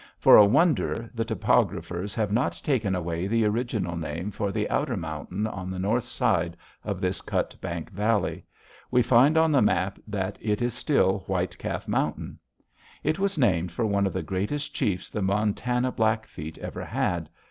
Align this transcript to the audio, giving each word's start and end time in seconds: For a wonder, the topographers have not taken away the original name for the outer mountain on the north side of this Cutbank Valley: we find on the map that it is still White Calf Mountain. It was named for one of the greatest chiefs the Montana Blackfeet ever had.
For 0.17 0.35
a 0.35 0.43
wonder, 0.47 1.11
the 1.13 1.23
topographers 1.23 2.15
have 2.15 2.31
not 2.31 2.59
taken 2.63 2.95
away 2.95 3.27
the 3.27 3.45
original 3.45 3.95
name 3.95 4.31
for 4.31 4.51
the 4.51 4.67
outer 4.67 4.97
mountain 4.97 5.45
on 5.45 5.69
the 5.69 5.77
north 5.77 6.05
side 6.05 6.57
of 6.83 6.99
this 7.01 7.21
Cutbank 7.21 7.91
Valley: 7.91 8.43
we 8.89 9.03
find 9.03 9.37
on 9.37 9.51
the 9.51 9.61
map 9.61 9.99
that 10.07 10.39
it 10.41 10.59
is 10.59 10.73
still 10.73 11.19
White 11.27 11.55
Calf 11.59 11.87
Mountain. 11.87 12.39
It 13.03 13.19
was 13.19 13.37
named 13.37 13.71
for 13.71 13.85
one 13.85 14.07
of 14.07 14.13
the 14.13 14.23
greatest 14.23 14.73
chiefs 14.73 15.11
the 15.11 15.21
Montana 15.21 15.91
Blackfeet 15.91 16.57
ever 16.57 16.83
had. 16.83 17.29